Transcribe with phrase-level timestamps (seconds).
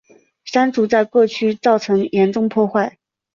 [0.45, 2.97] 山竹在各区造成严重破坏。